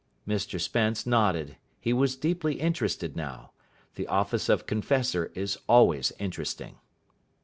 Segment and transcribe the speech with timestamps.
[0.27, 1.57] Mr Spence nodded.
[1.79, 3.51] He was deeply interested now.
[3.93, 6.77] The office of confessor is always interesting.